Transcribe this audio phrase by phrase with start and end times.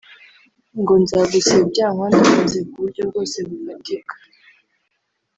[0.79, 4.15] ngo nzagusebya nkwandagaze ku buryo bwose bufatika